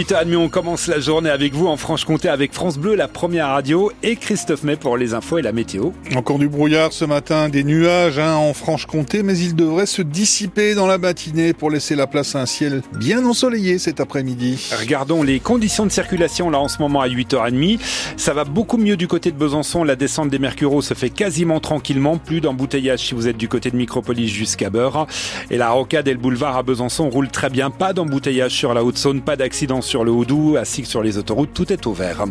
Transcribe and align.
8h30, 0.00 0.36
on 0.36 0.48
commence 0.48 0.86
la 0.86 1.00
journée 1.00 1.28
avec 1.28 1.54
vous 1.54 1.66
en 1.66 1.76
Franche-Comté 1.76 2.28
avec 2.28 2.52
France 2.52 2.78
Bleu, 2.78 2.94
la 2.94 3.08
première 3.08 3.48
radio, 3.48 3.90
et 4.04 4.14
Christophe 4.14 4.62
May 4.62 4.76
pour 4.76 4.96
les 4.96 5.12
infos 5.12 5.38
et 5.38 5.42
la 5.42 5.50
météo. 5.50 5.90
Encore 6.14 6.38
du 6.38 6.48
brouillard 6.48 6.92
ce 6.92 7.04
matin, 7.04 7.48
des 7.48 7.64
nuages 7.64 8.20
hein, 8.20 8.36
en 8.36 8.54
Franche-Comté, 8.54 9.24
mais 9.24 9.36
ils 9.36 9.56
devraient 9.56 9.86
se 9.86 10.02
dissiper 10.02 10.76
dans 10.76 10.86
la 10.86 10.98
matinée 10.98 11.52
pour 11.52 11.68
laisser 11.68 11.96
la 11.96 12.06
place 12.06 12.36
à 12.36 12.42
un 12.42 12.46
ciel 12.46 12.82
bien 12.96 13.26
ensoleillé 13.26 13.80
cet 13.80 13.98
après-midi. 13.98 14.70
Regardons 14.78 15.24
les 15.24 15.40
conditions 15.40 15.84
de 15.84 15.90
circulation 15.90 16.48
là 16.48 16.60
en 16.60 16.68
ce 16.68 16.78
moment 16.78 17.00
à 17.00 17.08
8h30. 17.08 17.80
Ça 18.16 18.34
va 18.34 18.44
beaucoup 18.44 18.76
mieux 18.76 18.96
du 18.96 19.08
côté 19.08 19.32
de 19.32 19.36
Besançon. 19.36 19.82
La 19.82 19.96
descente 19.96 20.30
des 20.30 20.38
Mercureaux 20.38 20.80
se 20.80 20.94
fait 20.94 21.10
quasiment 21.10 21.58
tranquillement. 21.58 22.18
Plus 22.18 22.40
d'embouteillage 22.40 23.00
si 23.00 23.14
vous 23.16 23.26
êtes 23.26 23.36
du 23.36 23.48
côté 23.48 23.72
de 23.72 23.76
Micropolis 23.76 24.28
jusqu'à 24.28 24.70
Beurre. 24.70 25.08
Et 25.50 25.56
la 25.56 25.70
rocade 25.70 26.06
et 26.06 26.12
le 26.12 26.20
boulevard 26.20 26.56
à 26.56 26.62
Besançon 26.62 27.10
roulent 27.10 27.32
très 27.32 27.50
bien. 27.50 27.70
Pas 27.70 27.92
d'embouteillage 27.92 28.52
sur 28.52 28.74
la 28.74 28.84
Haute-Saône, 28.84 29.22
pas 29.22 29.34
d'accident 29.34 29.82
sur 29.88 30.04
le 30.04 30.10
Houdou, 30.10 30.56
ainsi 30.60 30.82
que 30.82 30.88
sur 30.88 31.02
les 31.02 31.16
autoroutes, 31.16 31.54
tout 31.54 31.72
est 31.72 31.86
ouvert. 31.86 32.26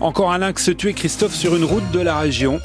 Encore 0.00 0.32
un 0.32 0.38
lynx 0.38 0.70
tué, 0.78 0.94
Christophe, 0.94 1.34
sur 1.34 1.54
une 1.54 1.64
route 1.64 1.90
de 1.92 2.00
la 2.00 2.18
région. 2.18 2.58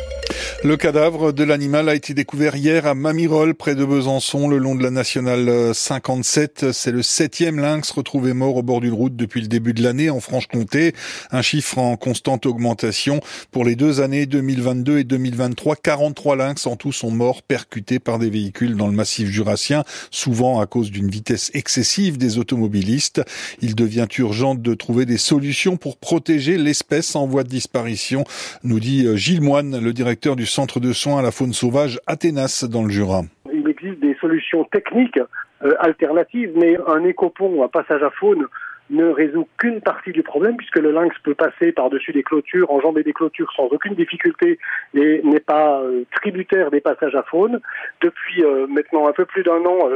Le 0.63 0.75
cadavre 0.75 1.31
de 1.33 1.43
l'animal 1.43 1.89
a 1.89 1.95
été 1.95 2.13
découvert 2.13 2.55
hier 2.55 2.85
à 2.85 2.93
Mamirol, 2.93 3.53
près 3.53 3.75
de 3.75 3.85
Besançon, 3.85 4.47
le 4.47 4.57
long 4.57 4.75
de 4.75 4.83
la 4.83 4.89
nationale 4.89 5.73
57. 5.73 6.71
C'est 6.71 6.91
le 6.91 7.02
septième 7.02 7.59
lynx 7.59 7.91
retrouvé 7.91 8.33
mort 8.33 8.55
au 8.55 8.63
bord 8.63 8.81
d'une 8.81 8.93
route 8.93 9.15
depuis 9.15 9.41
le 9.41 9.47
début 9.47 9.73
de 9.73 9.83
l'année 9.83 10.09
en 10.09 10.19
Franche-Comté. 10.19 10.93
Un 11.31 11.41
chiffre 11.41 11.77
en 11.77 11.95
constante 11.95 12.45
augmentation. 12.45 13.19
Pour 13.52 13.66
les 13.66 13.75
deux 13.75 14.02
années 14.02 14.25
2022 14.25 14.99
et 14.99 15.03
2023, 15.03 15.75
43 15.75 16.35
lynx 16.35 16.66
en 16.66 16.75
tout 16.75 16.91
sont 16.91 17.11
morts 17.11 17.43
percutés 17.43 17.99
par 17.99 18.17
des 18.17 18.29
véhicules 18.29 18.75
dans 18.75 18.88
le 18.88 18.93
massif 18.93 19.29
jurassien, 19.29 19.83
souvent 20.11 20.59
à 20.59 20.66
cause 20.66 20.91
d'une 20.91 21.09
vitesse 21.09 21.52
excessive 21.53 22.17
des 22.17 22.38
automobilistes. 22.38 23.21
Il 23.61 23.75
devient 23.75 24.07
urgent 24.17 24.36
de 24.37 24.73
trouver 24.73 25.05
des 25.05 25.17
solutions 25.17 25.77
pour 25.77 25.97
protéger 25.97 26.57
l'espèce 26.57 27.15
en 27.15 27.25
voie 27.25 27.43
de 27.43 27.49
disparition, 27.49 28.23
nous 28.63 28.79
dit 28.79 29.07
Gilles 29.17 29.41
Moine, 29.41 29.83
le 29.83 29.94
directeur 29.94 30.35
du 30.35 30.45
centre 30.45 30.79
de 30.79 30.94
soins 30.94 31.19
à 31.19 31.21
la 31.21 31.31
faune 31.31 31.53
sauvage 31.53 31.99
Athénas 32.07 32.66
dans 32.69 32.83
le 32.83 32.89
Jura. 32.89 33.21
Il 33.52 33.67
existe 33.67 33.99
des 33.99 34.16
solutions 34.21 34.63
techniques 34.66 35.19
euh, 35.63 35.73
alternatives, 35.79 36.52
mais 36.55 36.77
un 36.88 37.03
écopont 37.03 37.49
ou 37.55 37.63
un 37.63 37.67
passage 37.67 38.03
à 38.03 38.11
faune 38.11 38.45
ne 38.89 39.05
résout 39.05 39.47
qu'une 39.57 39.81
partie 39.81 40.11
du 40.11 40.23
problème 40.23 40.55
puisque 40.55 40.77
le 40.77 40.91
lynx 40.91 41.13
peut 41.23 41.33
passer 41.33 41.72
par-dessus 41.72 42.13
des 42.13 42.23
clôtures, 42.23 42.72
enjamber 42.72 43.03
des 43.03 43.11
clôtures 43.11 43.51
sans 43.55 43.66
aucune 43.66 43.95
difficulté 43.95 44.59
et 44.94 45.22
n'est 45.23 45.41
pas 45.41 45.81
euh, 45.81 46.03
tributaire 46.16 46.72
des 46.72 46.79
passages 46.79 47.16
à 47.16 47.23
faune. 47.23 47.59
Depuis 48.01 48.44
euh, 48.44 48.67
maintenant 48.67 49.07
un 49.07 49.13
peu 49.13 49.25
plus 49.25 49.44
d'un 49.44 49.66
an, 49.66 49.89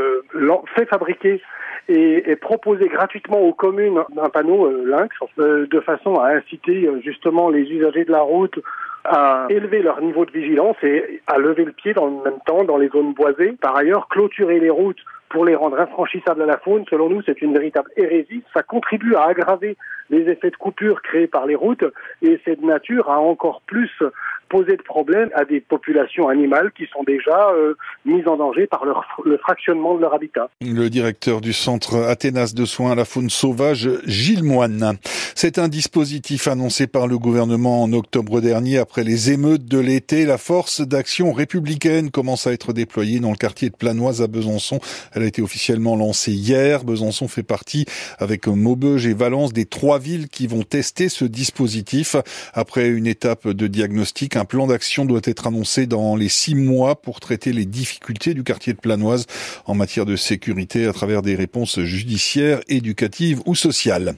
fait 0.75 0.87
fabriquer 0.87 1.41
et, 1.87 2.31
et, 2.31 2.35
proposer 2.35 2.87
gratuitement 2.87 3.39
aux 3.39 3.53
communes 3.53 3.99
un 4.17 4.29
panneau 4.29 4.69
lynx 4.85 5.15
de 5.37 5.79
façon 5.81 6.15
à 6.15 6.29
inciter 6.29 6.89
justement 7.03 7.49
les 7.49 7.61
usagers 7.61 8.05
de 8.05 8.11
la 8.11 8.21
route 8.21 8.59
à 9.03 9.47
élever 9.49 9.81
leur 9.81 10.01
niveau 10.01 10.25
de 10.25 10.31
vigilance 10.31 10.77
et 10.83 11.21
à 11.27 11.37
lever 11.37 11.65
le 11.65 11.71
pied 11.71 11.93
dans 11.93 12.05
le 12.05 12.23
même 12.23 12.39
temps 12.45 12.63
dans 12.63 12.77
les 12.77 12.89
zones 12.89 13.13
boisées. 13.13 13.57
Par 13.59 13.75
ailleurs, 13.75 14.07
clôturer 14.09 14.59
les 14.59 14.69
routes 14.69 14.99
pour 15.29 15.45
les 15.45 15.55
rendre 15.55 15.79
infranchissables 15.79 16.41
à 16.41 16.45
la 16.45 16.57
faune, 16.57 16.83
selon 16.89 17.09
nous, 17.09 17.21
c'est 17.23 17.41
une 17.41 17.53
véritable 17.53 17.89
hérésie. 17.95 18.43
Ça 18.53 18.63
contribue 18.63 19.15
à 19.15 19.23
aggraver 19.23 19.77
les 20.09 20.29
effets 20.29 20.51
de 20.51 20.57
coupure 20.57 21.01
créés 21.01 21.27
par 21.27 21.45
les 21.45 21.55
routes 21.55 21.85
et 22.21 22.39
c'est 22.43 22.59
de 22.59 22.65
nature 22.65 23.09
à 23.09 23.19
encore 23.19 23.61
plus 23.65 23.89
poser 24.51 24.75
de 24.75 24.83
problème 24.83 25.29
à 25.33 25.45
des 25.45 25.61
populations 25.61 26.27
animales 26.27 26.71
qui 26.77 26.85
sont 26.91 27.03
déjà 27.03 27.51
euh, 27.51 27.75
mises 28.05 28.27
en 28.27 28.35
danger 28.35 28.67
par 28.67 28.83
le 28.83 29.37
fractionnement 29.37 29.95
de 29.95 30.01
leur 30.01 30.13
habitat. 30.13 30.49
Le 30.59 30.89
directeur 30.89 31.39
du 31.39 31.53
centre 31.53 31.95
Athénas 32.03 32.53
de 32.53 32.65
soins 32.65 32.91
à 32.91 32.95
la 32.95 33.05
faune 33.05 33.29
sauvage, 33.29 33.89
Gilles 34.05 34.43
Moine. 34.43 34.97
C'est 35.35 35.57
un 35.57 35.69
dispositif 35.69 36.49
annoncé 36.49 36.85
par 36.85 37.07
le 37.07 37.17
gouvernement 37.17 37.81
en 37.81 37.93
octobre 37.93 38.41
dernier 38.41 38.77
après 38.77 39.05
les 39.05 39.31
émeutes 39.31 39.65
de 39.65 39.79
l'été. 39.79 40.25
La 40.25 40.37
force 40.37 40.81
d'action 40.81 41.31
républicaine 41.31 42.11
commence 42.11 42.45
à 42.45 42.51
être 42.51 42.73
déployée 42.73 43.21
dans 43.21 43.31
le 43.31 43.37
quartier 43.37 43.69
de 43.69 43.75
Planoise 43.75 44.21
à 44.21 44.27
Besançon. 44.27 44.81
Elle 45.13 45.23
a 45.23 45.27
été 45.27 45.41
officiellement 45.41 45.95
lancée 45.95 46.33
hier. 46.33 46.83
Besançon 46.83 47.29
fait 47.29 47.43
partie 47.43 47.85
avec 48.19 48.47
Maubeuge 48.47 49.07
et 49.07 49.13
Valence 49.13 49.53
des 49.53 49.65
trois 49.65 49.99
villes 49.99 50.27
qui 50.27 50.47
vont 50.47 50.63
tester 50.63 51.07
ce 51.07 51.23
dispositif. 51.23 52.17
Après 52.53 52.89
une 52.89 53.07
étape 53.07 53.47
de 53.47 53.67
diagnostic, 53.67 54.35
un 54.41 54.45
plan 54.45 54.65
d'action 54.65 55.05
doit 55.05 55.21
être 55.25 55.45
annoncé 55.45 55.85
dans 55.85 56.15
les 56.15 56.27
six 56.27 56.55
mois 56.55 56.99
pour 56.99 57.19
traiter 57.19 57.53
les 57.53 57.65
difficultés 57.65 58.33
du 58.33 58.43
quartier 58.43 58.73
de 58.73 58.79
Planoise 58.79 59.27
en 59.67 59.75
matière 59.75 60.07
de 60.07 60.15
sécurité 60.15 60.87
à 60.87 60.93
travers 60.93 61.21
des 61.21 61.35
réponses 61.35 61.79
judiciaires, 61.81 62.59
éducatives 62.67 63.41
ou 63.45 63.53
sociales. 63.53 64.15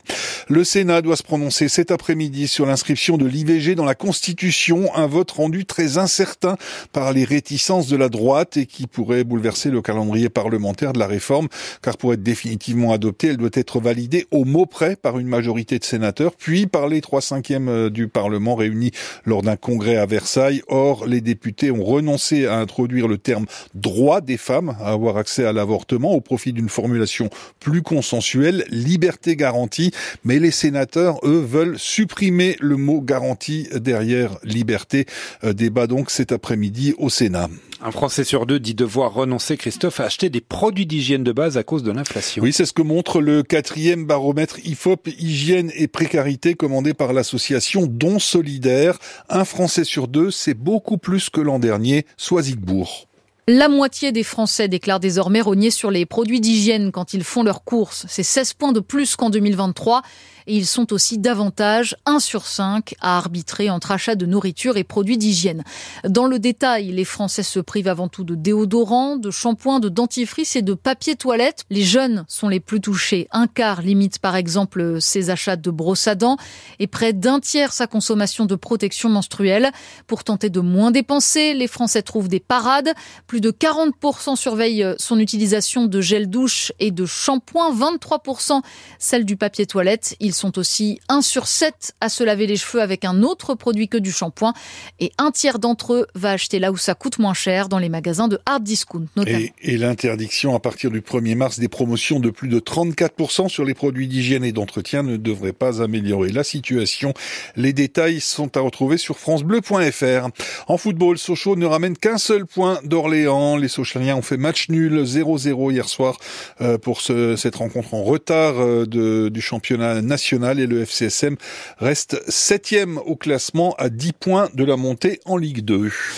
Le 0.48 0.64
Sénat 0.64 1.02
doit 1.02 1.18
se 1.18 1.24
prononcer 1.24 1.68
cet 1.68 1.92
après-midi 1.92 2.48
sur 2.48 2.66
l'inscription 2.66 3.18
de 3.18 3.26
l'IVG 3.26 3.76
dans 3.76 3.84
la 3.84 3.96
Constitution, 3.96 4.96
un 4.96 5.08
vote 5.08 5.32
rendu 5.32 5.66
très 5.66 5.98
incertain 5.98 6.56
par 6.94 7.12
les 7.12 7.26
réticences 7.26 7.88
de 7.88 7.98
la 7.98 8.08
droite 8.08 8.56
et 8.56 8.66
qui 8.66 8.88
pourrait 8.88 9.26
bouleverser 9.26 9.72
le 9.72 9.82
calendrier 9.82 10.30
parlementaire 10.30 10.94
de 10.94 11.00
la 11.00 11.08
réforme, 11.08 11.50
car 11.82 11.98
pour 11.98 12.14
être 12.14 12.24
définitivement 12.24 12.94
adoptée, 12.94 13.28
elle 13.28 13.38
doit 13.38 13.50
être 13.52 13.82
validée 13.82 14.26
au 14.32 14.46
mot 14.46 14.66
près 14.66 14.96
par 14.96 15.20
une 15.20 15.28
majorité 15.28 15.80
de 15.80 15.84
sénateurs, 15.84 16.34
puis 16.38 16.66
par 16.66 16.88
les 16.88 17.02
trois 17.02 17.22
cinquièmes 17.22 17.90
du 17.90 18.08
Parlement 18.08 18.56
réunis 18.56 18.92
lors 19.26 19.42
d'un 19.42 19.58
congrès 19.58 19.98
Versailles. 20.14 20.62
Or, 20.68 21.08
les 21.08 21.22
députés 21.22 21.72
ont 21.72 21.84
renoncé 21.84 22.46
à 22.46 22.58
introduire 22.58 23.08
le 23.08 23.18
terme 23.18 23.48
droit 23.74 24.22
des 24.22 24.38
femmes 24.38 24.76
à 24.80 24.92
avoir 24.92 25.18
accès 25.18 25.44
à 25.44 25.54
l'avortement 25.54 26.12
au 26.12 26.22
profit 26.22 26.54
d'une 26.54 26.70
formulation 26.70 27.32
plus 27.60 27.82
consensuelle, 27.82 28.64
liberté 28.70 29.36
garantie. 29.36 29.92
Mais 30.24 30.38
les 30.38 30.52
sénateurs, 30.52 31.20
eux, 31.24 31.44
veulent 31.44 31.80
supprimer 31.80 32.56
le 32.60 32.78
mot 32.78 33.02
garantie 33.02 33.68
derrière 33.76 34.38
liberté. 34.44 35.08
Euh, 35.44 35.54
débat 35.54 35.88
donc 35.88 36.12
cet 36.12 36.32
après-midi 36.32 36.94
au 37.00 37.10
Sénat. 37.10 37.50
Un 37.86 37.92
Français 37.92 38.24
sur 38.24 38.46
deux 38.46 38.62
dit 38.62 38.76
devoir 38.76 39.14
renoncer, 39.14 39.58
Christophe, 39.58 40.00
à 40.00 40.06
acheter 40.06 40.30
des 40.30 40.40
produits 40.40 40.86
d'hygiène 40.86 41.26
de 41.26 41.34
base 41.34 41.58
à 41.58 41.64
cause 41.64 41.84
de 41.84 41.92
l'inflation. 41.92 42.42
Oui, 42.42 42.54
c'est 42.54 42.66
ce 42.66 42.72
que 42.72 42.82
montre 42.82 43.20
le 43.20 43.44
quatrième 43.44 44.06
baromètre 44.06 44.60
IFOP 44.66 45.10
Hygiène 45.20 45.70
et 45.76 45.90
Précarité 45.90 46.54
commandé 46.54 46.94
par 46.94 47.12
l'association 47.12 47.86
Don 47.86 48.20
Solidaire. 48.20 49.00
Un 49.28 49.44
Français 49.44 49.84
sur 49.84 50.08
deux, 50.08 50.32
c'est 50.32 50.54
beaucoup 50.54 50.98
plus 50.98 51.30
que 51.30 51.42
l'an 51.42 51.60
dernier, 51.60 52.06
soit 52.16 52.44
Zigbourg. 52.44 53.10
La 53.46 53.68
moitié 53.68 54.14
des 54.14 54.24
Français 54.24 54.70
déclarent 54.70 55.02
désormais 55.02 55.42
rogner 55.42 55.70
sur 55.70 55.92
les 55.92 56.06
produits 56.06 56.40
d'hygiène 56.40 56.94
quand 56.94 57.14
ils 57.14 57.26
font 57.26 57.44
leurs 57.44 57.66
courses. 57.66 58.06
C'est 58.08 58.24
16 58.24 58.54
points 58.54 58.72
de 58.72 58.80
plus 58.80 59.18
qu'en 59.18 59.30
2023. 59.30 60.02
Et 60.48 60.58
ils 60.58 60.66
sont 60.66 60.92
aussi 60.92 61.18
davantage, 61.18 61.96
1 62.06 62.20
sur 62.20 62.46
5, 62.46 62.96
à 63.00 63.18
arbitrer 63.18 63.70
entre 63.70 63.92
achat 63.92 64.16
de 64.16 64.26
nourriture 64.26 64.78
et 64.78 64.84
produits 64.84 65.18
d'hygiène. 65.18 65.64
Dans 66.06 66.26
le 66.26 66.40
détail, 66.40 66.92
les 66.92 67.06
Français 67.06 67.44
se 67.44 67.60
privent 67.60 67.88
avant 67.88 68.10
tout 68.10 68.24
de 68.24 68.36
déodorants, 68.36 69.16
de 69.16 69.32
shampoings, 69.32 69.80
de 69.80 69.90
dentifrice 69.90 70.56
et 70.56 70.62
de 70.62 70.74
papier 70.74 71.16
toilette. 71.16 71.64
Les 71.70 71.84
jeunes 71.84 72.26
sont 72.28 72.50
les 72.50 72.60
plus 72.60 72.82
touchés. 72.82 73.28
Un 73.32 73.48
quart 73.48 73.82
limite 73.82 74.20
par 74.20 74.36
exemple 74.36 75.00
ses 75.00 75.30
achats 75.30 75.56
de 75.56 75.72
brosses 75.72 76.08
à 76.08 76.16
dents 76.16 76.38
et 76.80 76.88
près 76.88 77.14
d'un 77.14 77.40
tiers 77.40 77.72
sa 77.72 77.88
consommation 77.88 78.46
de 78.46 78.56
protection 78.56 79.10
menstruelle. 79.10 79.72
Pour 80.08 80.24
tenter 80.24 80.50
de 80.50 80.60
moins 80.60 80.92
dépenser, 80.92 81.54
les 81.54 81.68
Français 81.68 82.02
trouvent 82.02 82.28
des 82.28 82.42
parades. 82.42 82.94
Plus 83.34 83.42
de 83.42 83.50
40% 83.50 84.36
surveillent 84.36 84.86
son 85.00 85.18
utilisation 85.18 85.88
de 85.88 86.02
gel 86.02 86.30
douche 86.30 86.72
et 86.80 86.92
de 86.92 87.08
shampoing, 87.08 87.74
23% 87.74 88.62
celle 89.00 89.26
du 89.26 89.38
papier 89.38 89.66
toilette. 89.66 90.16
Ils 90.20 90.36
sont 90.36 90.60
aussi 90.60 91.00
1 91.10 91.24
sur 91.24 91.48
7 91.48 91.96
à 92.00 92.10
se 92.10 92.24
laver 92.24 92.46
les 92.46 92.58
cheveux 92.58 92.80
avec 92.80 93.06
un 93.06 93.24
autre 93.24 93.56
produit 93.56 93.88
que 93.88 93.98
du 93.98 94.12
shampoing 94.12 94.54
et 95.00 95.12
un 95.18 95.32
tiers 95.32 95.58
d'entre 95.58 95.94
eux 95.96 96.08
va 96.14 96.30
acheter 96.30 96.60
là 96.60 96.72
où 96.72 96.78
ça 96.78 96.94
coûte 96.94 97.18
moins 97.18 97.34
cher 97.34 97.70
dans 97.70 97.80
les 97.80 97.90
magasins 97.90 98.28
de 98.28 98.38
hard 98.46 98.62
discount 98.64 99.08
notamment. 99.16 99.40
Et, 99.40 99.54
et 99.64 99.78
l'interdiction 99.80 100.54
à 100.54 100.60
partir 100.60 100.92
du 100.92 101.02
1er 101.02 101.34
mars 101.34 101.58
des 101.58 101.70
promotions 101.70 102.20
de 102.20 102.30
plus 102.30 102.50
de 102.50 102.60
34% 102.60 103.50
sur 103.50 103.66
les 103.66 103.74
produits 103.74 104.08
d'hygiène 104.08 104.44
et 104.44 104.52
d'entretien 104.52 105.02
ne 105.02 105.18
devrait 105.18 105.54
pas 105.54 105.82
améliorer 105.82 106.30
la 106.30 106.44
situation. 106.44 107.16
Les 107.56 107.74
détails 107.74 108.20
sont 108.20 108.56
à 108.58 108.60
retrouver 108.60 108.98
sur 108.98 109.18
francebleu.fr. 109.18 110.28
En 110.68 110.78
football, 110.78 111.18
Sochaux 111.18 111.56
ne 111.56 111.66
ramène 111.66 111.98
qu'un 111.98 112.20
seul 112.20 112.46
point 112.46 112.78
d'Orléans. 112.84 113.23
Les 113.24 113.68
Sochaliens 113.70 114.18
ont 114.18 114.22
fait 114.22 114.38
match 114.38 114.68
nul 114.70 115.04
0-0 115.04 115.72
hier 115.72 115.88
soir 115.88 116.18
euh, 116.62 116.78
pour 116.78 117.00
ce, 117.00 117.36
cette 117.38 117.56
rencontre 117.56 117.94
en 117.94 118.04
retard 118.04 118.56
euh, 118.58 119.30
du 119.30 119.42
championnat 119.42 120.02
national 120.02 120.60
et 120.60 120.68
le 120.68 120.82
FCSM 120.82 121.38
reste 121.78 122.22
septième 122.30 122.98
au 122.98 123.16
classement 123.16 123.76
à 123.78 123.90
10 123.90 124.14
points 124.14 124.50
de 124.54 124.66
la 124.66 124.76
montée 124.76 125.22
en 125.26 125.38
Ligue 125.38 125.62
2. 125.62 125.90